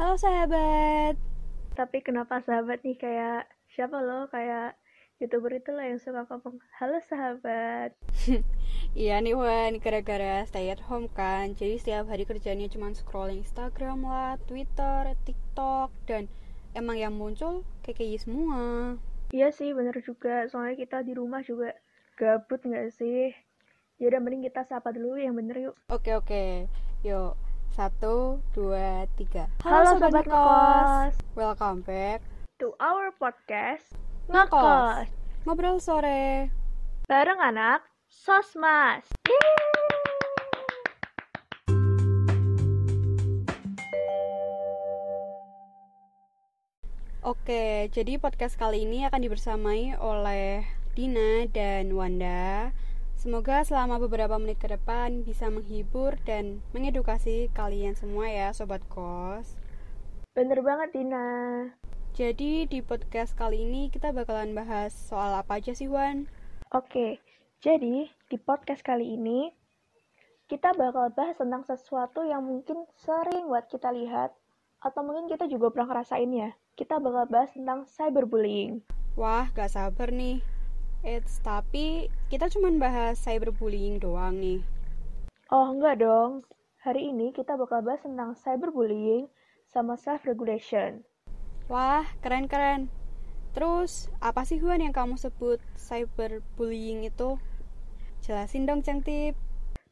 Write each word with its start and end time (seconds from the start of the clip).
Halo 0.00 0.16
sahabat. 0.16 1.12
Tapi 1.76 2.00
kenapa 2.00 2.40
sahabat 2.40 2.80
nih 2.88 2.96
kayak 2.96 3.44
siapa 3.68 4.00
loh 4.00 4.32
kayak 4.32 4.72
youtuber 5.20 5.52
itu 5.52 5.76
loh 5.76 5.84
yang 5.84 6.00
suka 6.00 6.24
ngomong 6.24 6.56
halo 6.80 6.96
sahabat. 7.04 7.92
Iya 8.96 9.20
nih 9.20 9.36
Wan, 9.36 9.76
gara-gara 9.76 10.40
stay 10.48 10.72
at 10.72 10.80
home 10.88 11.06
kan 11.12 11.52
Jadi 11.52 11.76
setiap 11.76 12.08
hari 12.08 12.24
kerjanya 12.24 12.64
cuma 12.72 12.90
scrolling 12.96 13.44
Instagram 13.44 14.02
lah, 14.02 14.34
Twitter, 14.48 15.14
TikTok 15.28 15.92
Dan 16.08 16.32
emang 16.72 16.96
yang 16.96 17.12
muncul 17.12 17.62
KKI 17.84 18.16
semua 18.18 18.96
Iya 19.36 19.52
sih 19.52 19.76
bener 19.76 20.00
juga, 20.00 20.48
soalnya 20.48 20.80
kita 20.80 21.04
di 21.04 21.12
rumah 21.12 21.44
juga 21.44 21.76
gabut 22.16 22.64
nggak 22.64 22.88
sih? 22.96 23.36
Ya 24.00 24.08
udah 24.08 24.20
mending 24.24 24.48
kita 24.48 24.64
sapa 24.64 24.96
dulu 24.96 25.20
yang 25.20 25.36
bener 25.36 25.70
yuk. 25.70 25.76
Oke 25.92 26.16
oke, 26.16 26.66
yuk 27.04 27.36
satu, 27.70 28.42
dua, 28.50 29.06
tiga 29.14 29.46
Halo, 29.62 29.94
Sobat 29.94 30.26
Ngekos. 30.26 31.14
Welcome 31.38 31.86
back 31.86 32.18
To 32.58 32.74
our 32.82 33.14
podcast 33.14 33.86
Ngekos 34.26 35.06
Ngobrol 35.46 35.78
sore 35.78 36.50
bareng 37.06 37.38
anak 37.38 37.86
Sosmas. 38.10 39.06
Oke, 47.22 47.86
jadi 47.94 48.18
podcast 48.18 48.58
kali 48.58 48.82
ini 48.82 49.06
akan 49.06 49.22
dibersamai 49.22 49.94
oleh 49.94 50.66
Dina 50.98 51.46
dan 51.46 51.94
Wanda. 51.94 52.74
Semoga 53.20 53.60
selama 53.68 54.00
beberapa 54.00 54.40
menit 54.40 54.64
ke 54.64 54.72
depan 54.72 55.28
bisa 55.28 55.52
menghibur 55.52 56.16
dan 56.24 56.64
mengedukasi 56.72 57.52
kalian 57.52 57.92
semua 57.92 58.32
ya, 58.32 58.48
sobat 58.56 58.80
kos. 58.88 59.60
Bener 60.32 60.64
banget 60.64 60.96
Dina. 60.96 61.28
Jadi 62.16 62.64
di 62.64 62.80
podcast 62.80 63.36
kali 63.36 63.68
ini 63.68 63.92
kita 63.92 64.16
bakalan 64.16 64.56
bahas 64.56 64.96
soal 64.96 65.36
apa 65.36 65.60
aja 65.60 65.76
sih, 65.76 65.84
Wan? 65.84 66.32
Oke, 66.72 67.20
jadi 67.60 68.08
di 68.08 68.36
podcast 68.40 68.80
kali 68.80 69.20
ini 69.20 69.52
kita 70.48 70.72
bakal 70.72 71.12
bahas 71.12 71.36
tentang 71.36 71.60
sesuatu 71.68 72.24
yang 72.24 72.40
mungkin 72.40 72.88
sering 72.96 73.52
buat 73.52 73.68
kita 73.68 73.92
lihat 73.92 74.32
atau 74.80 75.04
mungkin 75.04 75.28
kita 75.28 75.44
juga 75.44 75.68
pernah 75.68 75.92
ngerasain 75.92 76.32
ya. 76.32 76.56
Kita 76.72 76.96
bakal 76.96 77.28
bahas 77.28 77.52
tentang 77.52 77.84
cyberbullying. 77.84 78.80
Wah, 79.12 79.52
gak 79.52 79.76
sabar 79.76 80.08
nih. 80.08 80.40
Eits, 81.00 81.40
tapi 81.40 82.12
kita 82.28 82.52
cuma 82.52 82.68
bahas 82.76 83.16
cyberbullying 83.24 83.96
doang 83.96 84.36
nih. 84.36 84.60
Oh, 85.48 85.72
enggak 85.72 86.04
dong. 86.04 86.44
Hari 86.84 87.08
ini 87.08 87.32
kita 87.32 87.56
bakal 87.56 87.80
bahas 87.80 88.04
tentang 88.04 88.36
cyberbullying 88.36 89.24
sama 89.64 89.96
self-regulation. 89.96 91.00
Wah, 91.72 92.04
keren-keren. 92.20 92.92
Terus, 93.56 94.12
apa 94.20 94.44
sih 94.44 94.60
Huan 94.60 94.84
yang 94.84 94.92
kamu 94.92 95.16
sebut 95.16 95.56
cyberbullying 95.80 97.08
itu? 97.08 97.40
Jelasin 98.20 98.68
dong, 98.68 98.84
Cengtip. 98.84 99.40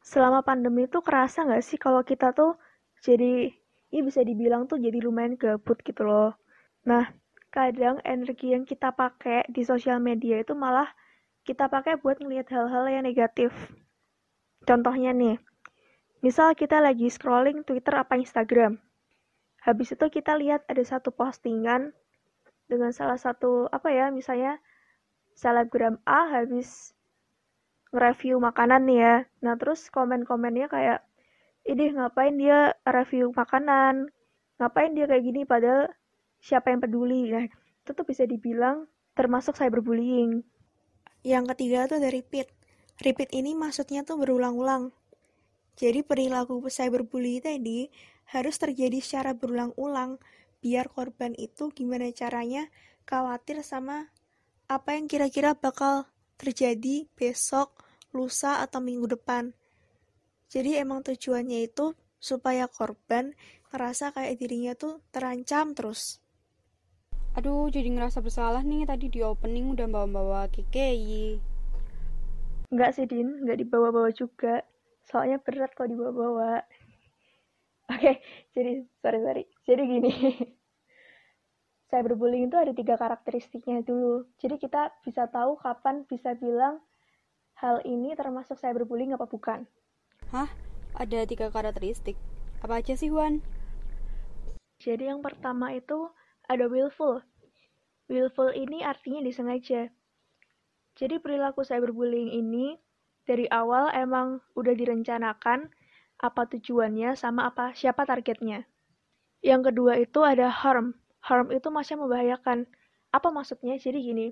Selama 0.05 0.45
pandemi 0.45 0.85
itu 0.85 1.01
kerasa 1.01 1.41
nggak 1.41 1.65
sih 1.65 1.81
kalau 1.81 2.05
kita 2.05 2.37
tuh 2.37 2.53
jadi, 3.01 3.49
ini 3.89 4.01
bisa 4.05 4.21
dibilang 4.21 4.69
tuh 4.69 4.77
jadi 4.77 5.01
lumayan 5.01 5.41
gabut 5.41 5.81
gitu 5.81 6.05
loh. 6.05 6.37
Nah, 6.85 7.09
kadang 7.49 7.97
energi 8.05 8.53
yang 8.53 8.63
kita 8.65 8.93
pakai 8.93 9.45
di 9.49 9.65
sosial 9.65 9.97
media 9.97 10.41
itu 10.41 10.53
malah 10.53 10.89
kita 11.43 11.65
pakai 11.65 11.97
buat 11.97 12.21
ngelihat 12.21 12.49
hal-hal 12.53 12.85
yang 12.85 13.03
negatif. 13.05 13.49
Contohnya 14.69 15.09
nih, 15.17 15.41
misal 16.21 16.53
kita 16.53 16.77
lagi 16.77 17.09
scrolling 17.09 17.65
Twitter 17.65 17.97
apa 17.97 18.21
Instagram. 18.21 18.77
Habis 19.65 19.97
itu 19.97 20.05
kita 20.13 20.37
lihat 20.37 20.63
ada 20.69 20.83
satu 20.85 21.09
postingan 21.09 21.91
dengan 22.69 22.93
salah 22.93 23.17
satu 23.17 23.65
apa 23.73 23.89
ya, 23.89 24.13
misalnya 24.13 24.61
selebgram 25.33 25.97
A 26.05 26.29
habis 26.29 26.93
nge-review 27.89 28.37
makanan 28.37 28.85
nih 28.85 28.99
ya. 29.01 29.15
Nah, 29.41 29.57
terus 29.57 29.89
komen-komennya 29.89 30.69
kayak 30.69 31.01
ini 31.65 31.97
ngapain 31.97 32.37
dia 32.37 32.77
review 32.85 33.33
makanan? 33.33 34.13
Ngapain 34.61 34.93
dia 34.93 35.09
kayak 35.09 35.23
gini 35.25 35.41
padahal 35.49 35.89
siapa 36.39 36.71
yang 36.71 36.81
peduli? 36.83 37.29
Nah, 37.31 37.45
itu 37.45 37.91
tuh 37.91 38.05
bisa 38.07 38.23
dibilang 38.25 38.87
termasuk 39.15 39.55
cyberbullying. 39.59 40.43
Yang 41.23 41.45
ketiga 41.55 41.87
tuh 41.91 41.99
dari 41.99 42.23
repeat. 42.23 42.47
Repeat 42.99 43.31
ini 43.35 43.55
maksudnya 43.55 44.03
tuh 44.03 44.19
berulang-ulang. 44.19 44.91
Jadi 45.79 46.03
perilaku 46.03 46.59
cyberbully 46.67 47.39
tadi 47.39 47.87
harus 48.35 48.59
terjadi 48.59 48.99
secara 48.99 49.31
berulang-ulang 49.31 50.19
biar 50.59 50.91
korban 50.91 51.31
itu 51.39 51.71
gimana 51.71 52.11
caranya 52.11 52.67
khawatir 53.07 53.63
sama 53.63 54.11
apa 54.67 54.99
yang 54.99 55.07
kira-kira 55.07 55.55
bakal 55.55 56.05
terjadi 56.35 57.07
besok, 57.15 57.73
lusa, 58.11 58.61
atau 58.61 58.83
minggu 58.83 59.09
depan. 59.09 59.55
Jadi 60.51 60.77
emang 60.77 61.01
tujuannya 61.01 61.65
itu 61.65 61.95
supaya 62.19 62.67
korban 62.67 63.33
ngerasa 63.71 64.13
kayak 64.13 64.37
dirinya 64.37 64.73
tuh 64.75 65.01
terancam 65.09 65.73
terus. 65.73 66.21
Aduh, 67.39 67.71
jadi 67.71 67.87
ngerasa 67.87 68.19
bersalah 68.19 68.59
nih 68.67 68.83
tadi 68.83 69.07
di 69.07 69.23
opening 69.23 69.71
udah 69.71 69.87
bawa-bawa 69.87 70.51
KKI. 70.51 71.39
Enggak 72.67 72.99
sih, 72.99 73.07
Din. 73.07 73.31
Enggak 73.47 73.63
dibawa-bawa 73.63 74.11
juga. 74.11 74.67
Soalnya 75.07 75.39
berat 75.39 75.71
kalau 75.71 75.87
dibawa-bawa. 75.87 76.67
Oke, 77.95 78.19
jadi 78.51 78.83
sorry 78.99 79.23
sorry. 79.23 79.43
Jadi 79.63 79.81
gini, 79.87 80.11
cyberbullying 81.95 82.51
itu 82.51 82.59
ada 82.59 82.75
tiga 82.75 82.99
karakteristiknya 82.99 83.87
dulu. 83.87 84.27
Jadi 84.35 84.59
kita 84.59 84.91
bisa 85.07 85.31
tahu 85.31 85.55
kapan 85.63 86.03
bisa 86.11 86.35
bilang 86.35 86.83
hal 87.55 87.79
ini 87.87 88.19
termasuk 88.19 88.59
cyberbullying 88.59 89.15
apa 89.15 89.23
bukan. 89.31 89.63
Hah? 90.35 90.51
Ada 90.91 91.23
tiga 91.23 91.47
karakteristik. 91.47 92.19
Apa 92.59 92.83
aja 92.83 92.99
sih, 92.99 93.07
Wan? 93.15 93.39
Jadi 94.83 95.07
yang 95.07 95.23
pertama 95.23 95.71
itu 95.71 96.11
ada 96.51 96.67
willful. 96.67 97.28
Willful 98.09 98.57
ini 98.57 98.81
artinya 98.81 99.21
disengaja. 99.21 99.85
Jadi 100.97 101.15
perilaku 101.21 101.61
cyberbullying 101.61 102.33
ini 102.33 102.73
dari 103.23 103.45
awal 103.53 103.93
emang 103.93 104.41
udah 104.57 104.73
direncanakan 104.73 105.69
apa 106.19 106.41
tujuannya 106.49 107.13
sama 107.13 107.47
apa 107.47 107.71
siapa 107.77 108.03
targetnya. 108.09 108.65
Yang 109.45 109.71
kedua 109.71 110.01
itu 110.01 110.19
ada 110.25 110.49
harm. 110.49 110.97
Harm 111.21 111.53
itu 111.53 111.69
masih 111.69 112.01
membahayakan. 112.01 112.65
Apa 113.13 113.29
maksudnya? 113.29 113.77
Jadi 113.77 114.01
gini, 114.01 114.27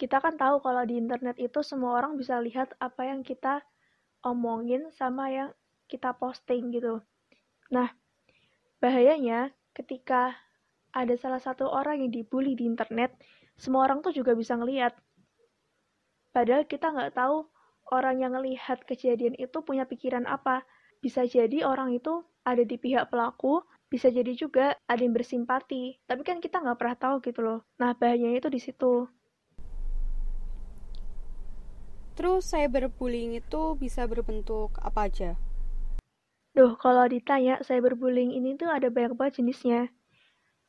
kita 0.00 0.18
kan 0.24 0.40
tahu 0.40 0.64
kalau 0.64 0.82
di 0.88 0.96
internet 0.96 1.36
itu 1.36 1.60
semua 1.60 2.00
orang 2.00 2.16
bisa 2.16 2.40
lihat 2.40 2.72
apa 2.80 3.04
yang 3.04 3.20
kita 3.20 3.60
omongin 4.24 4.88
sama 4.96 5.30
yang 5.30 5.50
kita 5.86 6.16
posting 6.16 6.74
gitu. 6.74 7.04
Nah, 7.68 7.92
bahayanya 8.80 9.52
ketika 9.76 10.34
ada 10.92 11.14
salah 11.16 11.40
satu 11.40 11.68
orang 11.68 12.00
yang 12.04 12.10
dibully 12.12 12.56
di 12.56 12.64
internet, 12.64 13.12
semua 13.58 13.84
orang 13.88 14.00
tuh 14.00 14.14
juga 14.14 14.32
bisa 14.32 14.54
ngelihat. 14.54 14.94
Padahal 16.32 16.64
kita 16.68 16.92
nggak 16.94 17.18
tahu 17.18 17.48
orang 17.90 18.20
yang 18.20 18.32
ngelihat 18.36 18.84
kejadian 18.84 19.34
itu 19.36 19.58
punya 19.64 19.88
pikiran 19.88 20.28
apa. 20.28 20.62
Bisa 20.98 21.24
jadi 21.24 21.62
orang 21.62 21.94
itu 21.94 22.26
ada 22.42 22.62
di 22.66 22.74
pihak 22.74 23.10
pelaku, 23.10 23.62
bisa 23.86 24.10
jadi 24.10 24.34
juga 24.34 24.76
ada 24.90 25.00
yang 25.00 25.14
bersimpati. 25.14 25.98
Tapi 26.04 26.22
kan 26.26 26.38
kita 26.42 26.60
nggak 26.60 26.78
pernah 26.78 26.96
tahu 26.98 27.16
gitu 27.24 27.40
loh. 27.40 27.60
Nah, 27.80 27.94
bahayanya 27.94 28.42
itu 28.44 28.50
di 28.50 28.60
situ. 28.60 29.06
Terus 32.18 32.50
cyberbullying 32.50 33.38
itu 33.38 33.78
bisa 33.78 34.02
berbentuk 34.10 34.74
apa 34.82 35.06
aja? 35.06 35.38
Duh, 36.50 36.74
kalau 36.74 37.06
ditanya 37.06 37.62
cyberbullying 37.62 38.34
ini 38.34 38.58
tuh 38.58 38.66
ada 38.66 38.90
banyak 38.90 39.14
banget 39.14 39.38
jenisnya. 39.38 39.86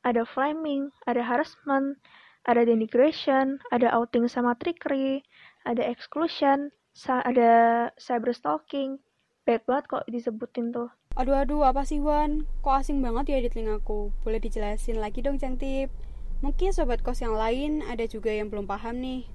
Ada 0.07 0.23
flaming, 0.23 0.89
ada 1.05 1.19
harassment, 1.19 1.99
ada 2.47 2.63
denigration, 2.63 3.59
ada 3.75 3.91
outing 3.91 4.31
sama 4.31 4.55
trickery, 4.55 5.21
ada 5.67 5.83
exclusion, 5.83 6.71
ada 7.07 7.51
cyberstalking. 7.99 8.99
Banyak 9.43 9.63
banget 9.67 9.85
kok 9.89 10.05
disebutin 10.07 10.71
tuh. 10.71 10.89
Aduh 11.19 11.35
aduh 11.35 11.67
apa 11.67 11.83
sih 11.83 11.99
Wan? 11.99 12.47
Kok 12.63 12.79
asing 12.79 13.03
banget 13.03 13.33
ya 13.33 13.37
di 13.43 13.49
telingaku? 13.51 14.13
Boleh 14.23 14.39
dijelasin 14.39 15.01
lagi 15.03 15.19
dong 15.19 15.41
Cangtip? 15.41 15.91
Mungkin 16.39 16.71
sobat 16.71 17.03
kos 17.03 17.19
yang 17.19 17.35
lain 17.35 17.83
ada 17.83 18.07
juga 18.07 18.31
yang 18.31 18.47
belum 18.47 18.63
paham 18.63 19.03
nih. 19.03 19.27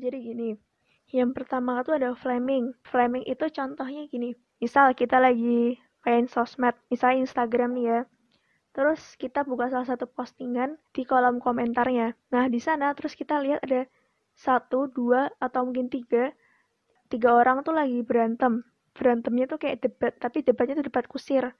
Jadi 0.00 0.18
gini, 0.18 0.50
yang 1.14 1.30
pertama 1.30 1.84
tuh 1.86 2.00
ada 2.00 2.16
flaming. 2.18 2.74
Flaming 2.82 3.22
itu 3.28 3.46
contohnya 3.54 4.08
gini. 4.10 4.34
Misal 4.58 4.90
kita 4.98 5.22
lagi 5.22 5.78
main 6.02 6.26
sosmed, 6.26 6.74
misalnya 6.90 7.22
Instagram 7.28 7.70
nih 7.78 7.86
ya. 7.86 8.00
Terus 8.70 9.02
kita 9.18 9.42
buka 9.42 9.66
salah 9.66 9.88
satu 9.88 10.06
postingan 10.06 10.78
di 10.94 11.02
kolom 11.02 11.42
komentarnya. 11.42 12.14
Nah, 12.30 12.46
di 12.46 12.62
sana 12.62 12.94
terus 12.94 13.18
kita 13.18 13.42
lihat 13.42 13.66
ada 13.66 13.86
satu, 14.38 14.86
dua, 14.86 15.26
atau 15.42 15.66
mungkin 15.66 15.90
tiga. 15.90 16.30
Tiga 17.10 17.34
orang 17.34 17.66
tuh 17.66 17.74
lagi 17.74 18.00
berantem. 18.06 18.62
Berantemnya 18.94 19.50
tuh 19.50 19.58
kayak 19.58 19.82
debat, 19.82 20.12
tapi 20.22 20.46
debatnya 20.46 20.78
tuh 20.78 20.86
debat 20.86 21.06
kusir. 21.10 21.50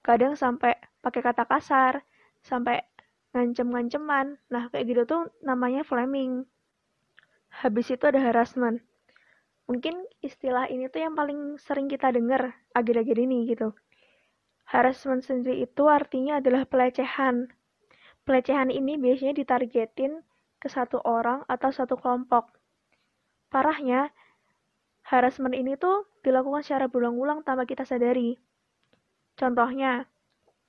Kadang 0.00 0.40
sampai 0.40 0.72
pakai 1.04 1.20
kata 1.20 1.44
kasar, 1.44 2.00
sampai 2.40 2.80
ngancem-nganceman. 3.36 4.40
Nah, 4.48 4.72
kayak 4.72 4.84
gitu 4.88 5.02
tuh 5.04 5.22
namanya 5.44 5.84
flaming. 5.84 6.48
Habis 7.52 7.92
itu 7.92 8.04
ada 8.08 8.20
harassment. 8.24 8.80
Mungkin 9.68 10.00
istilah 10.24 10.64
ini 10.72 10.88
tuh 10.88 11.04
yang 11.04 11.12
paling 11.12 11.60
sering 11.60 11.92
kita 11.92 12.08
dengar 12.08 12.56
akhir-akhir 12.72 13.16
ini 13.20 13.52
gitu. 13.52 13.76
Harassment 14.68 15.24
sendiri 15.24 15.64
itu 15.64 15.88
artinya 15.88 16.44
adalah 16.44 16.68
pelecehan. 16.68 17.48
Pelecehan 18.28 18.68
ini 18.68 19.00
biasanya 19.00 19.32
ditargetin 19.40 20.20
ke 20.60 20.68
satu 20.68 21.00
orang 21.08 21.40
atau 21.48 21.72
satu 21.72 21.96
kelompok. 21.96 22.52
Parahnya, 23.48 24.12
harassment 25.08 25.56
ini 25.56 25.80
tuh 25.80 26.04
dilakukan 26.20 26.60
secara 26.60 26.84
berulang-ulang 26.92 27.40
tanpa 27.48 27.64
kita 27.64 27.88
sadari. 27.88 28.36
Contohnya, 29.40 30.04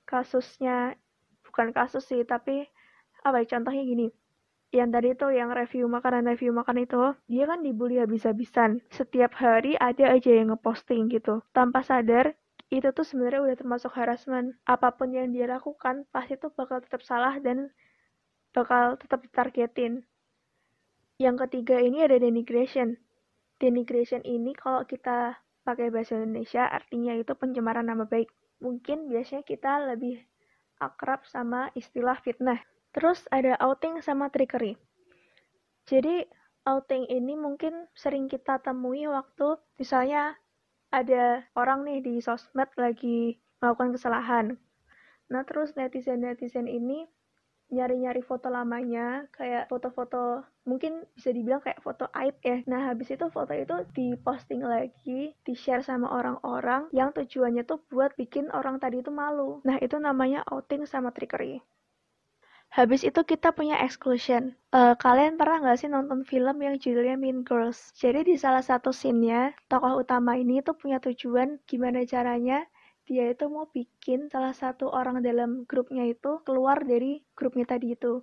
kasusnya 0.08 0.96
bukan 1.44 1.76
kasus 1.76 2.08
sih, 2.08 2.24
tapi 2.24 2.64
apa 3.20 3.44
ya 3.44 3.60
contohnya 3.60 3.84
gini. 3.84 4.08
Yang 4.72 4.88
tadi 4.96 5.08
tuh 5.18 5.30
yang 5.36 5.52
review 5.52 5.92
makanan 5.92 6.24
review 6.24 6.56
makan 6.56 6.88
itu, 6.88 7.12
dia 7.28 7.44
kan 7.44 7.60
dibully 7.60 8.00
habis-habisan. 8.00 8.80
Setiap 8.88 9.36
hari 9.36 9.76
ada 9.76 10.08
aja 10.14 10.30
yang 10.32 10.56
ngeposting 10.56 11.12
gitu. 11.12 11.44
Tanpa 11.52 11.84
sadar, 11.84 12.32
itu 12.70 12.86
tuh 12.94 13.02
sebenarnya 13.02 13.42
udah 13.42 13.56
termasuk 13.58 13.90
harassment. 13.98 14.54
Apa 14.62 14.94
pun 14.94 15.10
yang 15.10 15.34
dia 15.34 15.50
lakukan, 15.50 16.06
pasti 16.14 16.38
tuh 16.38 16.54
bakal 16.54 16.78
tetap 16.78 17.02
salah 17.02 17.34
dan 17.42 17.74
bakal 18.54 18.94
tetap 18.94 19.26
ditargetin. 19.26 20.06
Yang 21.18 21.36
ketiga 21.46 21.82
ini 21.82 22.06
ada 22.06 22.16
denigration. 22.16 22.94
Denigration 23.58 24.22
ini 24.22 24.54
kalau 24.54 24.86
kita 24.86 25.36
pakai 25.66 25.90
bahasa 25.90 26.16
Indonesia 26.16 26.64
artinya 26.64 27.12
itu 27.18 27.34
pencemaran 27.34 27.90
nama 27.90 28.06
baik. 28.06 28.30
Mungkin 28.62 29.10
biasanya 29.10 29.42
kita 29.42 29.90
lebih 29.90 30.22
akrab 30.78 31.26
sama 31.26 31.74
istilah 31.74 32.16
fitnah. 32.22 32.62
Terus 32.94 33.26
ada 33.34 33.58
outing 33.60 34.00
sama 34.00 34.30
trickery. 34.30 34.78
Jadi 35.90 36.22
outing 36.64 37.10
ini 37.10 37.34
mungkin 37.34 37.90
sering 37.98 38.30
kita 38.30 38.62
temui 38.62 39.04
waktu 39.10 39.58
misalnya 39.76 40.38
ada 40.90 41.46
orang 41.54 41.86
nih 41.86 41.98
di 42.02 42.14
sosmed 42.18 42.70
lagi 42.74 43.38
melakukan 43.62 43.94
kesalahan. 43.94 44.46
Nah 45.30 45.42
terus 45.46 45.78
netizen-netizen 45.78 46.66
ini 46.66 47.06
nyari-nyari 47.70 48.18
foto 48.26 48.50
lamanya 48.50 49.30
kayak 49.30 49.70
foto-foto 49.70 50.42
mungkin 50.66 51.06
bisa 51.14 51.30
dibilang 51.30 51.62
kayak 51.62 51.78
foto 51.78 52.10
aib 52.18 52.34
ya. 52.42 52.66
Nah 52.66 52.90
habis 52.90 53.14
itu 53.14 53.30
foto 53.30 53.54
itu 53.54 53.86
diposting 53.94 54.66
lagi 54.66 55.30
di 55.46 55.54
share 55.54 55.86
sama 55.86 56.10
orang-orang 56.10 56.90
yang 56.90 57.14
tujuannya 57.14 57.62
tuh 57.62 57.78
buat 57.86 58.18
bikin 58.18 58.50
orang 58.50 58.82
tadi 58.82 58.98
itu 58.98 59.14
malu. 59.14 59.62
Nah 59.62 59.78
itu 59.78 59.96
namanya 60.02 60.42
outing 60.50 60.82
sama 60.90 61.14
trickery 61.14 61.62
Habis 62.70 63.02
itu 63.02 63.20
kita 63.26 63.50
punya 63.50 63.82
exclusion. 63.82 64.54
Uh, 64.70 64.94
kalian 64.94 65.34
pernah 65.34 65.58
nggak 65.58 65.78
sih 65.82 65.90
nonton 65.90 66.22
film 66.22 66.62
yang 66.62 66.78
judulnya 66.78 67.18
Mean 67.18 67.42
Girls? 67.42 67.90
Jadi 67.98 68.22
di 68.22 68.34
salah 68.38 68.62
satu 68.62 68.94
scene-nya, 68.94 69.50
tokoh 69.66 69.98
utama 69.98 70.38
ini 70.38 70.62
tuh 70.62 70.78
punya 70.78 71.02
tujuan 71.02 71.58
gimana 71.66 72.06
caranya 72.06 72.62
dia 73.10 73.26
itu 73.34 73.50
mau 73.50 73.66
bikin 73.74 74.30
salah 74.30 74.54
satu 74.54 74.86
orang 74.86 75.18
dalam 75.18 75.66
grupnya 75.66 76.06
itu 76.06 76.38
keluar 76.46 76.78
dari 76.86 77.18
grupnya 77.34 77.66
tadi 77.66 77.98
itu. 77.98 78.22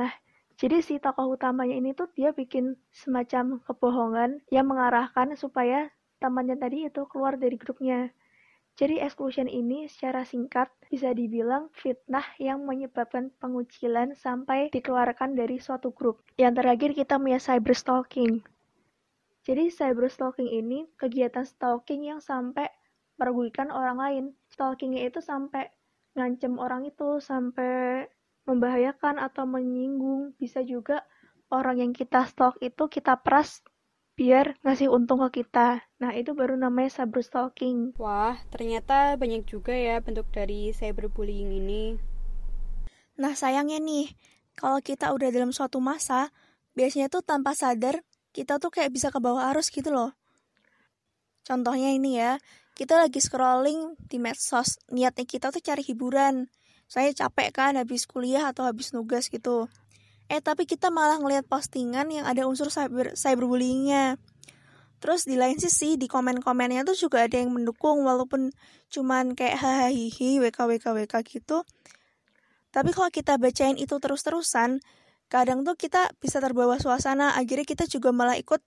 Nah, 0.00 0.08
jadi 0.56 0.80
si 0.80 0.96
tokoh 0.96 1.36
utamanya 1.36 1.76
ini 1.76 1.92
tuh 1.92 2.08
dia 2.16 2.32
bikin 2.32 2.80
semacam 2.88 3.60
kebohongan 3.68 4.40
yang 4.48 4.64
mengarahkan 4.64 5.36
supaya 5.36 5.92
temannya 6.24 6.56
tadi 6.56 6.88
itu 6.88 7.04
keluar 7.04 7.36
dari 7.36 7.60
grupnya. 7.60 8.08
Jadi 8.74 8.98
exclusion 8.98 9.46
ini 9.46 9.86
secara 9.86 10.26
singkat 10.26 10.66
bisa 10.90 11.14
dibilang 11.14 11.70
fitnah 11.70 12.26
yang 12.42 12.66
menyebabkan 12.66 13.30
pengucilan 13.38 14.18
sampai 14.18 14.66
dikeluarkan 14.74 15.38
dari 15.38 15.62
suatu 15.62 15.94
grup. 15.94 16.26
Yang 16.42 16.58
terakhir 16.58 16.90
kita 16.98 17.14
punya 17.14 17.38
cyber 17.38 17.74
stalking. 17.78 18.42
Jadi 19.46 19.70
cyber 19.70 20.10
stalking 20.10 20.50
ini 20.50 20.90
kegiatan 20.98 21.46
stalking 21.46 22.02
yang 22.02 22.18
sampai 22.18 22.66
merugikan 23.14 23.70
orang 23.70 23.98
lain. 23.98 24.24
Stalkingnya 24.50 25.06
itu 25.06 25.22
sampai 25.22 25.70
ngancem 26.18 26.58
orang 26.58 26.82
itu, 26.90 27.22
sampai 27.22 28.10
membahayakan 28.42 29.22
atau 29.22 29.46
menyinggung. 29.46 30.34
Bisa 30.34 30.66
juga 30.66 31.06
orang 31.54 31.78
yang 31.78 31.92
kita 31.94 32.26
stalk 32.26 32.58
itu 32.58 32.90
kita 32.90 33.22
peras 33.22 33.62
biar 34.14 34.54
ngasih 34.62 34.90
untung 34.90 35.18
ke 35.26 35.42
kita. 35.42 35.82
Nah, 35.98 36.14
itu 36.14 36.38
baru 36.38 36.54
namanya 36.54 37.02
cyberstalking. 37.02 37.98
Wah, 37.98 38.38
ternyata 38.54 39.18
banyak 39.18 39.42
juga 39.46 39.74
ya 39.74 39.98
bentuk 39.98 40.30
dari 40.30 40.70
cyberbullying 40.70 41.50
ini. 41.50 41.84
Nah, 43.18 43.34
sayangnya 43.34 43.82
nih, 43.82 44.14
kalau 44.54 44.78
kita 44.78 45.10
udah 45.10 45.30
dalam 45.34 45.50
suatu 45.50 45.82
masa, 45.82 46.30
biasanya 46.78 47.10
tuh 47.10 47.22
tanpa 47.26 47.54
sadar, 47.58 48.02
kita 48.30 48.58
tuh 48.62 48.70
kayak 48.70 48.94
bisa 48.94 49.10
ke 49.10 49.18
bawah 49.18 49.50
arus 49.54 49.70
gitu 49.70 49.90
loh. 49.90 50.14
Contohnya 51.46 51.90
ini 51.94 52.18
ya, 52.18 52.38
kita 52.74 52.98
lagi 52.98 53.22
scrolling 53.22 53.94
di 53.98 54.18
medsos, 54.18 54.82
niatnya 54.90 55.26
kita 55.26 55.54
tuh 55.54 55.62
cari 55.62 55.82
hiburan. 55.86 56.50
Saya 56.90 57.10
capek 57.14 57.50
kan 57.54 57.72
habis 57.78 58.06
kuliah 58.06 58.50
atau 58.50 58.66
habis 58.66 58.90
nugas 58.94 59.30
gitu. 59.30 59.70
Eh 60.28 60.40
tapi 60.40 60.64
kita 60.64 60.88
malah 60.88 61.20
ngelihat 61.20 61.44
postingan 61.44 62.08
yang 62.08 62.24
ada 62.24 62.48
unsur 62.48 62.72
cyber 62.72 63.12
cyberbullyingnya. 63.12 64.16
Terus 65.04 65.28
di 65.28 65.36
lain 65.36 65.60
sisi 65.60 66.00
di 66.00 66.08
komen-komennya 66.08 66.88
tuh 66.88 66.96
juga 66.96 67.28
ada 67.28 67.36
yang 67.36 67.52
mendukung 67.52 68.08
walaupun 68.08 68.56
cuman 68.88 69.36
kayak 69.36 69.60
hahaha 69.60 69.92
wk 70.40 70.56
wk 70.56 70.86
wk 70.96 71.14
gitu. 71.28 71.60
Tapi 72.72 72.90
kalau 72.90 73.12
kita 73.12 73.36
bacain 73.36 73.76
itu 73.76 74.00
terus-terusan, 74.00 74.80
kadang 75.28 75.62
tuh 75.62 75.76
kita 75.76 76.10
bisa 76.18 76.40
terbawa 76.40 76.80
suasana, 76.80 77.36
akhirnya 77.36 77.68
kita 77.68 77.84
juga 77.86 78.10
malah 78.10 78.34
ikut 78.40 78.64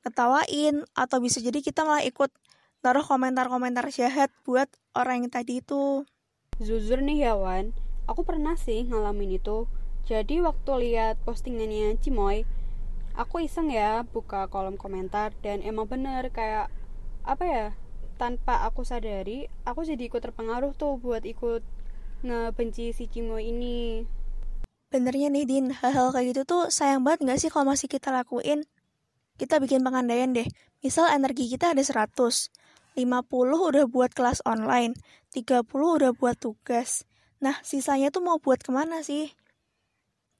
ketawain 0.00 0.86
atau 0.96 1.18
bisa 1.20 1.42
jadi 1.44 1.60
kita 1.60 1.84
malah 1.84 2.06
ikut 2.06 2.32
taruh 2.80 3.04
komentar-komentar 3.04 3.92
jahat 3.92 4.32
buat 4.48 4.72
orang 4.96 5.26
yang 5.26 5.30
tadi 5.34 5.60
itu. 5.60 6.08
Jujur 6.62 7.04
nih 7.04 7.28
ya 7.28 7.34
Wan, 7.36 7.76
aku 8.08 8.24
pernah 8.24 8.56
sih 8.56 8.88
ngalamin 8.88 9.36
itu. 9.36 9.68
Jadi 10.08 10.42
waktu 10.42 10.70
lihat 10.86 11.20
postingannya 11.22 11.96
Cimoy, 12.00 12.44
aku 13.14 13.44
iseng 13.44 13.70
ya 13.70 14.02
buka 14.06 14.46
kolom 14.48 14.78
komentar 14.80 15.34
dan 15.44 15.60
emang 15.60 15.86
bener 15.86 16.30
kayak 16.32 16.72
apa 17.26 17.44
ya 17.44 17.66
tanpa 18.16 18.64
aku 18.68 18.84
sadari 18.84 19.48
aku 19.64 19.84
jadi 19.84 20.08
ikut 20.08 20.20
terpengaruh 20.20 20.72
tuh 20.76 20.96
buat 20.96 21.24
ikut 21.24 21.60
ngebenci 22.24 22.92
si 22.96 23.08
Cimoy 23.08 23.52
ini 23.52 24.04
benernya 24.88 25.28
nih 25.32 25.44
Din 25.44 25.66
hal-hal 25.72 26.12
kayak 26.12 26.32
gitu 26.32 26.42
tuh 26.48 26.62
sayang 26.72 27.04
banget 27.04 27.28
gak 27.28 27.40
sih 27.40 27.50
kalau 27.52 27.72
masih 27.72 27.88
kita 27.92 28.12
lakuin 28.12 28.64
kita 29.36 29.60
bikin 29.60 29.80
pengandaian 29.84 30.32
deh 30.32 30.48
misal 30.80 31.08
energi 31.12 31.48
kita 31.48 31.72
ada 31.76 31.80
100 31.80 32.52
50 32.98 33.70
udah 33.70 33.84
buat 33.86 34.10
kelas 34.10 34.42
online, 34.42 34.98
30 35.30 35.62
udah 35.70 36.10
buat 36.10 36.36
tugas. 36.36 37.06
Nah, 37.38 37.62
sisanya 37.62 38.10
tuh 38.10 38.20
mau 38.20 38.42
buat 38.42 38.60
ke 38.60 38.74
mana 38.74 39.06
sih? 39.06 39.30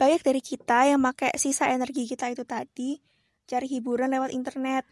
Banyak 0.00 0.24
dari 0.24 0.40
kita 0.40 0.88
yang 0.88 1.04
pakai 1.04 1.36
sisa 1.36 1.68
energi 1.68 2.08
kita 2.08 2.32
itu 2.32 2.48
tadi, 2.48 2.96
cari 3.44 3.68
hiburan 3.68 4.08
lewat 4.16 4.32
internet. 4.32 4.88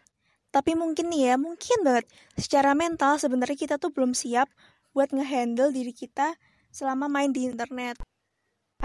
Tapi 0.53 0.77
mungkin 0.77 1.09
nih 1.09 1.33
ya, 1.33 1.35
mungkin 1.41 1.81
banget, 1.81 2.05
secara 2.37 2.77
mental 2.77 3.17
sebenarnya 3.17 3.57
kita 3.57 3.75
tuh 3.81 3.89
belum 3.89 4.13
siap 4.13 4.53
buat 4.93 5.09
ngehandle 5.09 5.73
diri 5.73 5.97
kita 5.97 6.37
selama 6.69 7.09
main 7.09 7.33
di 7.33 7.49
internet. 7.49 7.97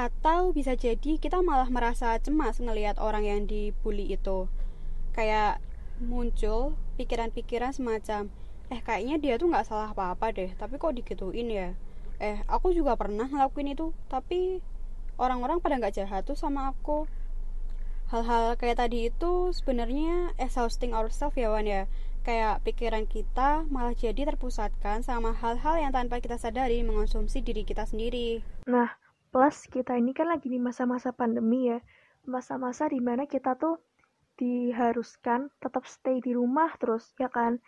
Atau 0.00 0.57
bisa 0.57 0.73
jadi 0.73 1.21
kita 1.21 1.45
malah 1.45 1.69
merasa 1.69 2.16
cemas 2.25 2.57
ngelihat 2.57 2.97
orang 2.97 3.28
yang 3.28 3.40
dibully 3.45 4.16
itu. 4.16 4.49
Kayak 5.12 5.61
muncul 6.00 6.73
pikiran-pikiran 6.97 7.76
semacam, 7.76 8.33
eh 8.73 8.81
kayaknya 8.81 9.16
dia 9.21 9.35
tuh 9.37 9.52
nggak 9.52 9.66
salah 9.69 9.93
apa-apa 9.93 10.33
deh 10.33 10.50
tapi 10.57 10.81
kok 10.81 10.97
digituin 10.97 11.52
ya 11.52 11.76
eh 12.23 12.40
aku 12.49 12.73
juga 12.73 12.97
pernah 12.97 13.28
ngelakuin 13.28 13.76
itu 13.76 13.93
tapi 14.09 14.64
orang-orang 15.16 15.62
pada 15.62 15.78
nggak 15.78 15.97
jahat 16.04 16.23
tuh 16.26 16.38
sama 16.38 16.75
aku. 16.75 17.06
Hal-hal 18.12 18.54
kayak 18.61 18.78
tadi 18.85 19.09
itu 19.09 19.50
sebenarnya 19.50 20.37
exhausting 20.37 20.92
ourselves 20.92 21.35
ya 21.35 21.50
Wan 21.50 21.66
ya. 21.66 21.88
Kayak 22.25 22.64
pikiran 22.64 23.04
kita 23.04 23.68
malah 23.68 23.92
jadi 23.92 24.25
terpusatkan 24.25 25.04
sama 25.04 25.37
hal-hal 25.37 25.76
yang 25.76 25.92
tanpa 25.92 26.21
kita 26.25 26.40
sadari 26.40 26.80
mengonsumsi 26.80 27.44
diri 27.44 27.68
kita 27.68 27.85
sendiri. 27.85 28.40
Nah 28.68 28.92
plus 29.35 29.66
kita 29.68 29.99
ini 29.99 30.14
kan 30.14 30.30
lagi 30.30 30.49
di 30.49 30.61
masa-masa 30.62 31.12
pandemi 31.12 31.68
ya. 31.73 31.83
Masa-masa 32.25 32.88
di 32.88 33.02
mana 33.02 33.28
kita 33.28 33.59
tuh 33.61 33.83
diharuskan 34.40 35.52
tetap 35.61 35.85
stay 35.85 36.18
di 36.25 36.33
rumah 36.33 36.73
terus 36.80 37.12
ya 37.21 37.28
kan? 37.28 37.61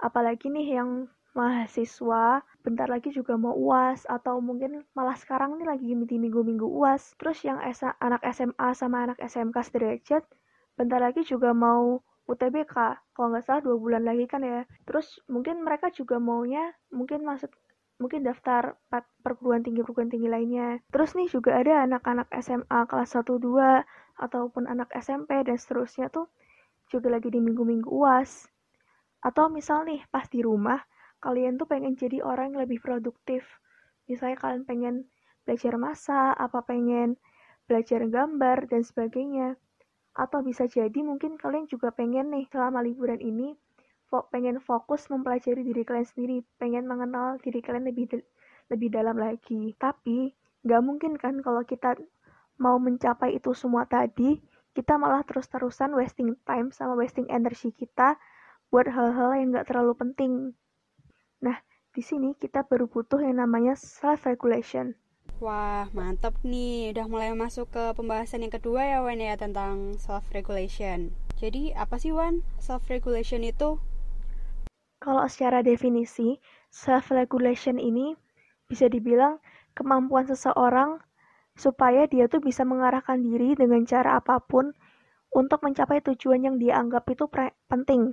Apalagi 0.00 0.48
nih 0.50 0.80
yang 0.80 1.06
mahasiswa 1.36 2.42
bentar 2.60 2.88
lagi 2.88 3.08
juga 3.10 3.40
mau 3.40 3.56
uas 3.56 4.04
atau 4.04 4.38
mungkin 4.44 4.84
malah 4.92 5.16
sekarang 5.16 5.56
nih 5.56 5.68
lagi 5.68 5.96
di 5.96 6.16
minggu-minggu 6.20 6.68
uas 6.68 7.16
terus 7.16 7.40
yang 7.40 7.56
esa, 7.64 7.96
anak 8.00 8.20
SMA 8.36 8.68
sama 8.76 9.08
anak 9.08 9.18
SMK 9.20 9.56
sederajat 9.64 10.22
bentar 10.76 11.00
lagi 11.00 11.24
juga 11.24 11.56
mau 11.56 12.04
UTBK 12.28 12.76
kalau 13.16 13.32
nggak 13.32 13.44
salah 13.48 13.64
dua 13.64 13.76
bulan 13.80 14.04
lagi 14.04 14.28
kan 14.28 14.44
ya 14.44 14.68
terus 14.84 15.18
mungkin 15.26 15.64
mereka 15.64 15.88
juga 15.90 16.20
maunya 16.20 16.76
mungkin 16.92 17.24
masuk 17.24 17.50
mungkin 18.00 18.24
daftar 18.24 18.80
perguruan 19.20 19.60
tinggi 19.60 19.84
perguruan 19.84 20.08
tinggi 20.08 20.32
lainnya. 20.32 20.80
Terus 20.88 21.12
nih 21.12 21.28
juga 21.28 21.60
ada 21.60 21.84
anak-anak 21.84 22.32
SMA 22.40 22.80
kelas 22.88 23.12
1 23.12 23.28
2 23.36 24.24
ataupun 24.24 24.64
anak 24.64 24.88
SMP 24.96 25.36
dan 25.44 25.60
seterusnya 25.60 26.08
tuh 26.08 26.32
juga 26.88 27.12
lagi 27.12 27.28
di 27.28 27.44
minggu-minggu 27.44 27.86
UAS. 27.92 28.48
Atau 29.20 29.52
misal 29.52 29.84
nih 29.84 30.00
pas 30.08 30.24
di 30.32 30.40
rumah 30.40 30.80
kalian 31.20 31.60
tuh 31.60 31.68
pengen 31.68 31.94
jadi 31.94 32.24
orang 32.24 32.56
yang 32.56 32.66
lebih 32.66 32.80
produktif. 32.80 33.46
Misalnya 34.08 34.40
kalian 34.40 34.64
pengen 34.66 34.94
belajar 35.44 35.76
masak, 35.76 36.34
apa 36.36 36.64
pengen 36.66 37.20
belajar 37.70 38.02
gambar 38.08 38.66
dan 38.66 38.82
sebagainya. 38.82 39.54
Atau 40.16 40.42
bisa 40.42 40.66
jadi 40.66 41.00
mungkin 41.06 41.38
kalian 41.38 41.70
juga 41.70 41.94
pengen 41.94 42.34
nih 42.34 42.48
selama 42.50 42.82
liburan 42.82 43.22
ini 43.22 43.54
pengen 44.10 44.58
fokus 44.58 45.06
mempelajari 45.06 45.62
diri 45.62 45.86
kalian 45.86 46.02
sendiri, 46.02 46.36
pengen 46.58 46.90
mengenal 46.90 47.38
diri 47.38 47.62
kalian 47.62 47.86
lebih 47.86 48.18
lebih 48.66 48.90
dalam 48.90 49.14
lagi. 49.14 49.70
Tapi 49.78 50.34
nggak 50.66 50.82
mungkin 50.82 51.14
kan 51.14 51.38
kalau 51.38 51.62
kita 51.62 51.94
mau 52.58 52.76
mencapai 52.82 53.38
itu 53.38 53.54
semua 53.54 53.86
tadi, 53.86 54.42
kita 54.74 54.98
malah 54.98 55.22
terus-terusan 55.22 55.94
wasting 55.94 56.34
time 56.42 56.74
sama 56.74 56.98
wasting 56.98 57.30
energi 57.30 57.70
kita 57.70 58.18
buat 58.70 58.90
hal-hal 58.90 59.38
yang 59.38 59.54
nggak 59.54 59.70
terlalu 59.70 59.94
penting. 59.94 60.32
Nah, 61.40 61.56
di 61.96 62.04
sini 62.04 62.36
kita 62.36 62.68
baru 62.68 62.84
butuh 62.84 63.20
yang 63.24 63.40
namanya 63.40 63.72
self-regulation. 63.76 64.94
Wah, 65.40 65.88
mantap 65.96 66.36
nih. 66.44 66.92
Udah 66.92 67.08
mulai 67.08 67.32
masuk 67.32 67.72
ke 67.72 67.96
pembahasan 67.96 68.44
yang 68.44 68.52
kedua 68.52 68.84
ya, 68.84 68.98
Wan 69.00 69.24
ya, 69.24 69.40
tentang 69.40 69.96
self-regulation. 69.96 71.16
Jadi, 71.40 71.72
apa 71.72 71.96
sih, 71.96 72.12
Wan? 72.12 72.44
Self-regulation 72.60 73.40
itu? 73.48 73.80
Kalau 75.00 75.24
secara 75.32 75.64
definisi, 75.64 76.36
self-regulation 76.68 77.80
ini 77.80 78.12
bisa 78.68 78.92
dibilang 78.92 79.40
kemampuan 79.72 80.28
seseorang 80.28 81.00
supaya 81.56 82.04
dia 82.04 82.28
tuh 82.28 82.44
bisa 82.44 82.68
mengarahkan 82.68 83.24
diri 83.24 83.56
dengan 83.56 83.88
cara 83.88 84.20
apa 84.20 84.44
pun 84.44 84.76
untuk 85.32 85.64
mencapai 85.64 86.04
tujuan 86.04 86.44
yang 86.44 86.56
dia 86.60 86.76
anggap 86.76 87.08
itu 87.08 87.24
penting. 87.64 88.12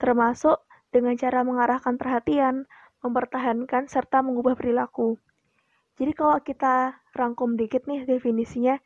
Termasuk 0.00 0.56
dengan 0.94 1.18
cara 1.18 1.42
mengarahkan 1.42 1.98
perhatian, 1.98 2.70
mempertahankan, 3.02 3.90
serta 3.90 4.22
mengubah 4.22 4.54
perilaku. 4.54 5.18
Jadi 5.98 6.14
kalau 6.14 6.38
kita 6.38 7.02
rangkum 7.10 7.58
dikit 7.58 7.90
nih 7.90 8.06
definisinya, 8.06 8.78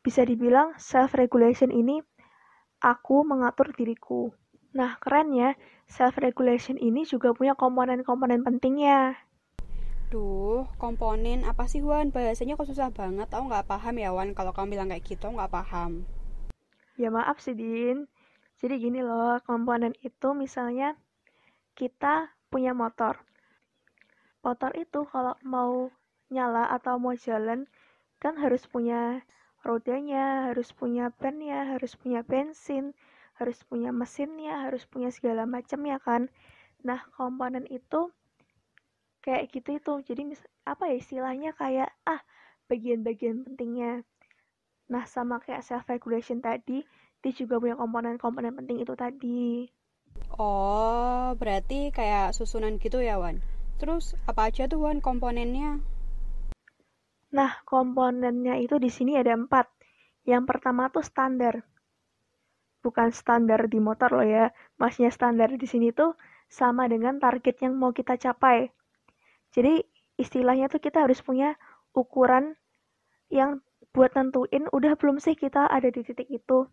bisa 0.00 0.24
dibilang 0.24 0.72
self-regulation 0.80 1.68
ini 1.68 2.00
aku 2.80 3.28
mengatur 3.28 3.76
diriku. 3.76 4.32
Nah, 4.72 4.96
keren 4.96 5.36
ya, 5.36 5.52
self-regulation 5.92 6.80
ini 6.80 7.04
juga 7.04 7.36
punya 7.36 7.52
komponen-komponen 7.52 8.40
pentingnya. 8.40 9.20
Duh, 10.08 10.68
komponen 10.76 11.44
apa 11.44 11.68
sih 11.68 11.80
Wan? 11.80 12.12
Bahasanya 12.12 12.56
kok 12.56 12.68
susah 12.68 12.92
banget, 12.92 13.28
tau 13.28 13.48
nggak 13.48 13.68
paham 13.68 13.96
ya 13.96 14.12
Wan 14.12 14.32
kalau 14.32 14.52
kamu 14.52 14.76
bilang 14.76 14.88
kayak 14.92 15.04
gitu 15.04 15.28
nggak 15.28 15.52
paham. 15.52 16.04
Ya 17.00 17.08
maaf 17.08 17.40
sih 17.40 17.56
Din. 17.56 18.08
Jadi 18.62 18.78
gini 18.78 19.02
loh, 19.02 19.42
komponen 19.42 19.90
itu 20.06 20.30
misalnya 20.38 20.94
kita 21.74 22.30
punya 22.46 22.70
motor. 22.70 23.18
Motor 24.46 24.70
itu 24.78 25.02
kalau 25.10 25.34
mau 25.42 25.90
nyala 26.30 26.70
atau 26.70 26.94
mau 27.02 27.10
jalan 27.18 27.66
kan 28.22 28.38
harus 28.38 28.62
punya 28.70 29.26
rodanya, 29.66 30.54
harus 30.54 30.70
punya 30.70 31.10
bannya, 31.10 31.74
harus 31.74 31.98
punya 31.98 32.22
bensin, 32.22 32.94
harus 33.34 33.58
punya 33.66 33.90
mesinnya, 33.90 34.62
harus 34.62 34.86
punya 34.86 35.10
segala 35.10 35.42
macam 35.42 35.82
ya 35.82 35.98
kan. 35.98 36.30
Nah, 36.86 37.02
komponen 37.18 37.66
itu 37.66 38.14
kayak 39.26 39.50
gitu 39.50 39.74
itu. 39.78 39.92
Jadi 40.06 40.22
mis 40.22 40.42
apa 40.62 40.86
ya 40.86 41.02
istilahnya 41.02 41.50
kayak 41.58 41.90
ah 42.06 42.22
bagian-bagian 42.70 43.42
pentingnya. 43.42 44.06
Nah, 44.90 45.04
sama 45.06 45.38
kayak 45.38 45.62
self 45.62 45.86
regulation 45.86 46.42
tadi, 46.42 46.82
dia 47.22 47.32
juga 47.36 47.60
punya 47.62 47.78
komponen-komponen 47.78 48.56
penting 48.58 48.82
itu 48.82 48.94
tadi. 48.98 49.70
Oh, 50.40 51.36
berarti 51.38 51.94
kayak 51.94 52.34
susunan 52.34 52.80
gitu 52.82 52.98
ya, 52.98 53.20
Wan. 53.20 53.38
Terus 53.78 54.18
apa 54.26 54.50
aja 54.50 54.66
tuh 54.66 54.88
Wan 54.88 54.98
komponennya? 54.98 55.78
Nah, 57.32 57.52
komponennya 57.68 58.58
itu 58.58 58.80
di 58.82 58.90
sini 58.90 59.14
ada 59.14 59.36
empat. 59.36 59.70
Yang 60.26 60.44
pertama 60.48 60.90
tuh 60.90 61.02
standar 61.02 61.66
bukan 62.82 63.14
standar 63.14 63.70
di 63.70 63.78
motor 63.78 64.10
loh 64.12 64.26
ya. 64.26 64.50
Maksudnya 64.76 65.14
standar 65.14 65.54
di 65.54 65.64
sini 65.64 65.94
tuh 65.94 66.18
sama 66.50 66.90
dengan 66.90 67.16
target 67.22 67.62
yang 67.64 67.78
mau 67.78 67.94
kita 67.94 68.18
capai. 68.18 68.68
Jadi 69.54 69.80
istilahnya 70.18 70.68
tuh 70.68 70.82
kita 70.82 71.06
harus 71.06 71.22
punya 71.22 71.56
ukuran 71.96 72.58
yang 73.32 73.64
buat 73.92 74.16
tentuin 74.16 74.68
udah 74.72 74.96
belum 74.96 75.20
sih 75.20 75.36
kita 75.36 75.68
ada 75.68 75.88
di 75.92 76.00
titik 76.00 76.28
itu. 76.32 76.68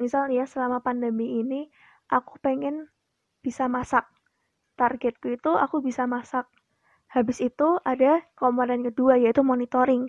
Misalnya 0.00 0.44
selama 0.48 0.80
pandemi 0.80 1.40
ini 1.40 1.68
aku 2.08 2.40
pengen 2.40 2.88
bisa 3.44 3.68
masak. 3.68 4.08
Targetku 4.76 5.32
itu 5.32 5.52
aku 5.56 5.80
bisa 5.80 6.04
masak. 6.04 6.48
Habis 7.12 7.40
itu 7.40 7.80
ada 7.84 8.20
komponen 8.36 8.84
kedua 8.84 9.16
yaitu 9.16 9.40
monitoring. 9.40 10.08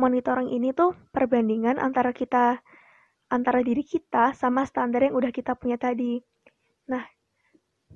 Monitoring 0.00 0.48
ini 0.48 0.72
tuh 0.72 0.96
perbandingan 1.12 1.76
antara 1.76 2.16
kita 2.16 2.64
antara 3.30 3.62
diri 3.62 3.84
kita 3.86 4.32
sama 4.34 4.64
standar 4.66 5.06
yang 5.06 5.14
udah 5.14 5.30
kita 5.30 5.54
punya 5.54 5.76
tadi. 5.76 6.18
Nah, 6.90 7.04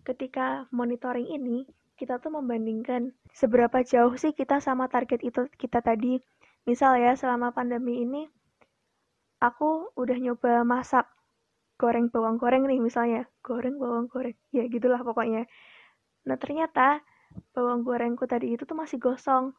ketika 0.07 0.71
monitoring 0.71 1.27
ini, 1.27 1.67
kita 1.99 2.23
tuh 2.23 2.31
membandingkan 2.35 3.15
seberapa 3.35 3.83
jauh 3.83 4.15
sih 4.15 4.31
kita 4.31 4.63
sama 4.63 4.87
target 4.87 5.23
itu 5.27 5.47
kita 5.59 5.83
tadi. 5.83 6.23
Misal 6.65 6.97
ya, 7.01 7.13
selama 7.13 7.53
pandemi 7.53 8.01
ini, 8.05 8.25
aku 9.41 9.93
udah 10.01 10.17
nyoba 10.17 10.65
masak 10.65 11.05
goreng 11.77 12.09
bawang 12.09 12.41
goreng 12.41 12.65
nih 12.65 12.81
misalnya. 12.81 13.29
Goreng 13.45 13.77
bawang 13.77 14.09
goreng, 14.09 14.37
ya 14.57 14.65
gitulah 14.69 15.01
pokoknya. 15.05 15.45
Nah, 16.25 16.37
ternyata 16.41 17.05
bawang 17.53 17.85
gorengku 17.85 18.25
tadi 18.25 18.57
itu 18.57 18.65
tuh 18.65 18.79
masih 18.79 18.97
gosong. 18.97 19.53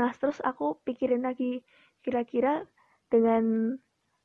Nah, 0.00 0.10
terus 0.16 0.40
aku 0.40 0.80
pikirin 0.86 1.28
lagi, 1.28 1.60
kira-kira 2.00 2.64
dengan 3.12 3.76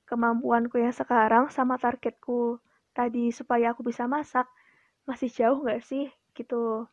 kemampuanku 0.07 0.75
yang 0.79 0.91
sekarang 0.91 1.47
sama 1.47 1.79
targetku 1.79 2.59
tadi 2.91 3.31
supaya 3.31 3.71
aku 3.71 3.87
bisa 3.87 4.03
masak 4.11 4.43
masih 5.07 5.31
jauh 5.31 5.63
nggak 5.63 5.79
sih 5.87 6.11
gitu 6.35 6.83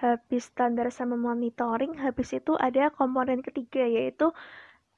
habis 0.00 0.48
standar 0.48 0.88
sama 0.88 1.14
monitoring 1.20 1.94
habis 2.00 2.32
itu 2.32 2.56
ada 2.56 2.88
komponen 2.96 3.44
ketiga 3.44 3.84
yaitu 3.84 4.32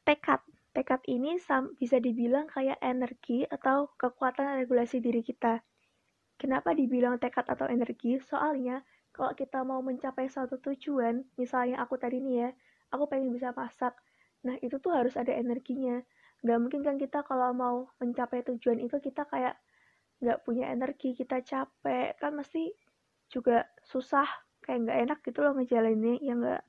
tekad. 0.04 0.40
Tekad 0.74 1.00
ini 1.06 1.38
bisa 1.78 1.96
dibilang 2.02 2.50
kayak 2.50 2.78
energi 2.82 3.46
atau 3.46 3.88
kekuatan 3.94 4.58
regulasi 4.60 4.98
diri 5.00 5.22
kita. 5.22 5.62
Kenapa 6.34 6.74
dibilang 6.74 7.16
tekad 7.16 7.46
atau 7.46 7.70
energi? 7.70 8.18
Soalnya 8.18 8.82
kalau 9.14 9.32
kita 9.38 9.62
mau 9.62 9.78
mencapai 9.80 10.26
suatu 10.26 10.58
tujuan 10.58 11.22
misalnya 11.38 11.78
aku 11.78 11.94
tadi 11.94 12.18
nih 12.18 12.34
ya 12.34 12.48
aku 12.90 13.06
pengen 13.06 13.30
bisa 13.30 13.54
masak. 13.54 13.94
Nah 14.42 14.58
itu 14.60 14.82
tuh 14.82 14.92
harus 14.92 15.14
ada 15.14 15.30
energinya. 15.30 16.02
Nggak 16.42 16.58
mungkin 16.58 16.80
kan 16.82 16.96
kita 16.98 17.22
kalau 17.22 17.54
mau 17.54 17.76
mencapai 18.02 18.42
tujuan 18.42 18.82
itu 18.82 18.98
kita 18.98 19.24
kayak 19.30 19.54
nggak 20.18 20.42
punya 20.42 20.74
energi 20.74 21.14
kita 21.14 21.38
capek. 21.46 22.18
Kan 22.18 22.34
mesti 22.34 22.74
juga 23.30 23.62
susah 23.86 24.26
kayak 24.66 24.90
nggak 24.90 24.98
enak 25.06 25.18
gitu 25.22 25.38
loh 25.38 25.54
ngejalaninnya 25.54 26.18
ya 26.18 26.34
nggak 26.34 26.62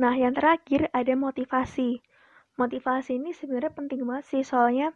nah 0.00 0.14
yang 0.16 0.32
terakhir 0.32 0.88
ada 0.92 1.14
motivasi. 1.16 2.00
Motivasi 2.60 3.16
ini 3.16 3.32
sebenarnya 3.32 3.72
penting 3.72 4.04
banget 4.04 4.24
sih 4.28 4.42
soalnya 4.44 4.92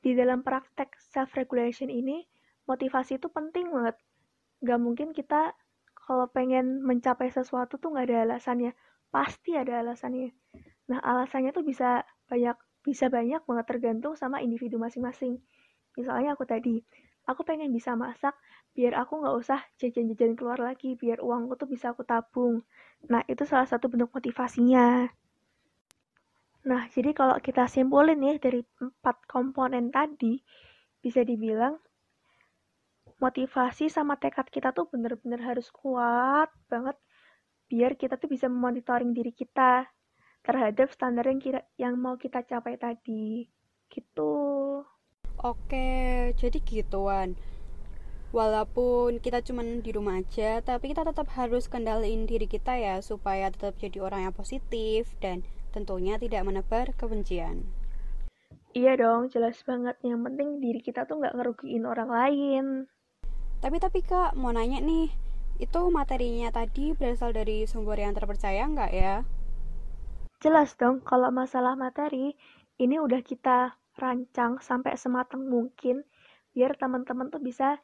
di 0.00 0.16
dalam 0.16 0.40
praktek 0.40 0.96
self 0.96 1.32
regulation 1.36 1.88
ini 1.88 2.24
motivasi 2.68 3.20
itu 3.20 3.28
penting 3.32 3.72
banget. 3.72 3.96
Nggak 4.64 4.80
mungkin 4.80 5.08
kita 5.12 5.52
kalau 5.94 6.26
pengen 6.28 6.84
mencapai 6.84 7.28
sesuatu 7.32 7.76
tuh 7.76 7.92
nggak 7.92 8.06
ada 8.08 8.18
alasannya. 8.28 8.72
Pasti 9.10 9.56
ada 9.56 9.80
alasannya. 9.84 10.32
Nah 10.88 10.98
alasannya 11.00 11.52
tuh 11.52 11.64
bisa 11.64 12.04
banyak 12.28 12.56
bisa 12.80 13.12
banyak 13.12 13.44
banget 13.44 13.66
tergantung 13.68 14.16
sama 14.16 14.40
individu 14.40 14.80
masing-masing. 14.80 15.40
Misalnya 15.98 16.32
aku 16.32 16.48
tadi, 16.48 16.80
aku 17.28 17.42
pengen 17.44 17.72
bisa 17.72 17.96
masak 17.98 18.36
biar 18.70 18.94
aku 19.02 19.18
nggak 19.20 19.36
usah 19.36 19.60
jajan-jajan 19.82 20.38
keluar 20.38 20.62
lagi, 20.62 20.94
biar 20.94 21.18
uangku 21.20 21.58
tuh 21.58 21.66
bisa 21.66 21.90
aku 21.90 22.06
tabung. 22.06 22.62
Nah, 23.10 23.26
itu 23.26 23.42
salah 23.42 23.66
satu 23.66 23.90
bentuk 23.90 24.14
motivasinya. 24.14 25.10
Nah, 26.70 26.82
jadi 26.92 27.10
kalau 27.16 27.40
kita 27.42 27.66
simpulin 27.66 28.20
nih 28.20 28.36
dari 28.38 28.60
empat 28.78 29.26
komponen 29.26 29.90
tadi, 29.90 30.38
bisa 31.00 31.24
dibilang 31.24 31.80
motivasi 33.20 33.92
sama 33.92 34.16
tekad 34.16 34.48
kita 34.48 34.72
tuh 34.72 34.88
bener-bener 34.88 35.40
harus 35.44 35.68
kuat 35.68 36.48
banget 36.72 36.96
biar 37.68 37.94
kita 37.94 38.16
tuh 38.16 38.26
bisa 38.26 38.48
memonitoring 38.48 39.12
diri 39.12 39.30
kita 39.30 39.86
terhadap 40.40 40.88
standar 40.90 41.28
yang 41.28 41.38
kira 41.38 41.60
yang 41.76 42.00
mau 42.00 42.16
kita 42.16 42.40
capai 42.42 42.80
tadi 42.80 43.44
gitu 43.92 44.80
oke 45.40 45.90
jadi 46.36 46.58
gituan. 46.62 47.36
Walaupun 48.30 49.18
kita 49.18 49.42
cuman 49.42 49.82
di 49.82 49.90
rumah 49.90 50.22
aja 50.22 50.62
tapi 50.62 50.94
kita 50.94 51.02
tetap 51.02 51.26
harus 51.34 51.66
kendaliin 51.66 52.30
diri 52.30 52.46
kita 52.46 52.78
ya 52.78 53.02
supaya 53.02 53.50
tetap 53.50 53.74
jadi 53.80 53.98
orang 54.06 54.30
yang 54.30 54.34
positif 54.36 55.10
dan 55.18 55.42
tentunya 55.74 56.14
tidak 56.20 56.46
menebar 56.46 56.94
kebencian. 56.94 57.66
Iya 58.70 58.94
dong 58.94 59.34
jelas 59.34 59.58
banget. 59.66 59.98
Yang 60.06 60.20
penting 60.30 60.48
diri 60.62 60.78
kita 60.78 61.02
tuh 61.10 61.18
nggak 61.18 61.34
ngerugiin 61.34 61.82
orang 61.82 62.06
lain. 62.06 62.64
Tapi 63.58 63.76
tapi 63.82 64.06
kak 64.06 64.38
mau 64.38 64.54
nanya 64.54 64.78
nih 64.78 65.10
itu 65.58 65.80
materinya 65.90 66.54
tadi 66.54 66.94
berasal 66.94 67.34
dari 67.34 67.66
sumber 67.66 67.98
yang 67.98 68.14
terpercaya 68.14 68.62
nggak 68.70 68.92
ya? 68.94 69.26
Jelas 70.40 70.78
dong 70.78 71.02
kalau 71.02 71.34
masalah 71.34 71.74
materi 71.74 72.38
ini 72.78 72.96
udah 72.96 73.20
kita 73.26 73.76
rancang 73.98 74.62
sampai 74.62 74.94
sematang 74.94 75.46
mungkin 75.46 76.06
biar 76.54 76.74
teman-teman 76.78 77.30
tuh 77.30 77.42
bisa 77.42 77.78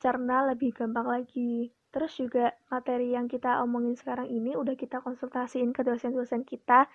cerna 0.00 0.48
lebih 0.48 0.72
gampang 0.72 1.08
lagi. 1.08 1.72
Terus 1.90 2.14
juga 2.14 2.54
materi 2.70 3.12
yang 3.12 3.26
kita 3.26 3.60
omongin 3.66 3.98
sekarang 3.98 4.30
ini 4.30 4.54
udah 4.54 4.78
kita 4.78 5.02
konsultasiin 5.02 5.74
ke 5.74 5.82
dosen-dosen 5.82 6.46
kita. 6.46 6.86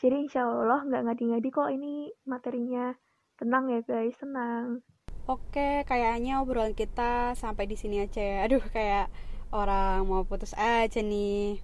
Jadi 0.00 0.26
insya 0.26 0.48
Allah 0.48 0.82
nggak 0.82 1.02
ngadi-ngadi 1.06 1.48
kok 1.52 1.70
ini 1.70 2.10
materinya. 2.26 2.96
Tenang 3.38 3.70
ya 3.70 3.80
guys, 3.84 4.16
tenang. 4.18 4.80
Oke, 5.24 5.84
kayaknya 5.88 6.40
obrolan 6.44 6.76
kita 6.76 7.32
sampai 7.38 7.64
di 7.64 7.76
sini 7.78 8.04
aja 8.04 8.20
ya. 8.20 8.38
Aduh, 8.44 8.60
kayak 8.60 9.08
orang 9.54 10.04
mau 10.04 10.26
putus 10.26 10.52
aja 10.58 11.00
nih. 11.00 11.60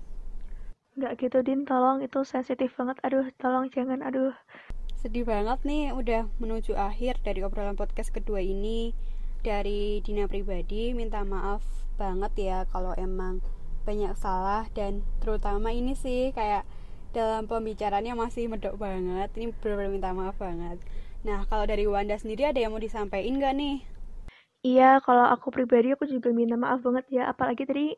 Nggak 0.96 1.12
gitu, 1.20 1.38
Din. 1.44 1.68
Tolong, 1.68 2.00
itu 2.00 2.24
sensitif 2.24 2.72
banget. 2.76 2.96
Aduh, 3.04 3.28
tolong 3.36 3.68
jangan. 3.68 4.00
Aduh. 4.00 4.32
Sedih 5.00 5.24
banget 5.24 5.64
nih, 5.64 5.96
udah 5.96 6.28
menuju 6.36 6.76
akhir 6.76 7.24
dari 7.24 7.40
obrolan 7.40 7.72
podcast 7.72 8.12
kedua 8.12 8.44
ini. 8.44 8.92
Dari 9.40 10.04
Dina 10.04 10.28
pribadi 10.28 10.92
minta 10.92 11.24
maaf 11.24 11.64
banget 11.96 12.32
ya 12.36 12.58
kalau 12.68 12.92
emang 13.00 13.40
banyak 13.88 14.12
salah. 14.20 14.68
Dan 14.76 15.00
terutama 15.24 15.72
ini 15.72 15.96
sih 15.96 16.36
kayak 16.36 16.68
dalam 17.16 17.48
pembicaranya 17.48 18.12
masih 18.12 18.52
medok 18.52 18.76
banget. 18.76 19.32
Ini 19.40 19.56
benar-benar 19.64 19.88
minta 19.88 20.12
maaf 20.12 20.36
banget. 20.36 20.76
Nah 21.24 21.48
kalau 21.48 21.64
dari 21.64 21.88
Wanda 21.88 22.20
sendiri 22.20 22.52
ada 22.52 22.60
yang 22.60 22.76
mau 22.76 22.84
disampaikan 22.84 23.40
gak 23.40 23.56
nih? 23.56 23.80
Iya 24.60 25.00
kalau 25.00 25.24
aku 25.32 25.48
pribadi 25.48 25.96
aku 25.96 26.04
juga 26.12 26.28
minta 26.28 26.60
maaf 26.60 26.84
banget 26.84 27.08
ya. 27.08 27.32
Apalagi 27.32 27.64
tadi 27.64 27.96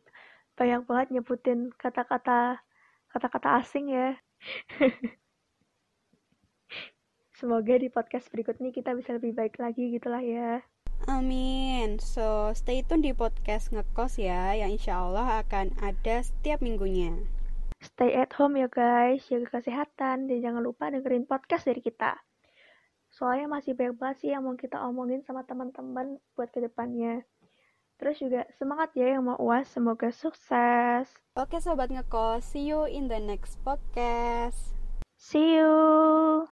banyak 0.55 0.87
banget 0.87 1.19
nyebutin 1.19 1.75
kata-kata 1.75 2.63
kata-kata 3.11 3.59
asing 3.59 3.91
ya 3.91 4.15
semoga 7.43 7.75
di 7.75 7.91
podcast 7.91 8.31
berikutnya 8.31 8.71
kita 8.71 8.95
bisa 8.95 9.19
lebih 9.19 9.35
baik 9.35 9.59
lagi 9.59 9.91
gitulah 9.91 10.23
ya 10.23 10.63
Amin. 11.11 11.99
So, 11.99 12.55
stay 12.55 12.87
tune 12.87 13.03
di 13.03 13.11
podcast 13.11 13.75
ngekos 13.75 14.23
ya, 14.23 14.55
yang 14.55 14.71
insya 14.71 15.03
Allah 15.03 15.43
akan 15.43 15.75
ada 15.83 16.23
setiap 16.23 16.63
minggunya. 16.63 17.19
Stay 17.83 18.15
at 18.15 18.31
home 18.39 18.55
ya 18.55 18.71
guys, 18.71 19.27
jaga 19.27 19.59
kesehatan, 19.59 20.31
dan 20.31 20.39
jangan 20.39 20.63
lupa 20.63 20.95
dengerin 20.95 21.27
podcast 21.27 21.67
dari 21.67 21.83
kita. 21.83 22.23
Soalnya 23.11 23.51
masih 23.51 23.75
banyak 23.75 23.99
banget 23.99 24.17
sih 24.23 24.31
yang 24.31 24.47
mau 24.47 24.55
kita 24.55 24.79
omongin 24.79 25.27
sama 25.27 25.43
teman-teman 25.43 26.23
buat 26.39 26.55
ke 26.55 26.63
depannya. 26.63 27.27
Terus 27.99 28.23
juga 28.23 28.47
semangat 28.63 28.95
ya 28.95 29.19
yang 29.19 29.27
mau 29.27 29.39
uas, 29.43 29.67
semoga 29.75 30.15
sukses. 30.15 31.11
Oke 31.35 31.59
sobat 31.59 31.91
ngekos, 31.91 32.47
see 32.47 32.63
you 32.63 32.87
in 32.87 33.11
the 33.11 33.19
next 33.19 33.59
podcast. 33.67 34.79
See 35.19 35.59
you. 35.59 36.33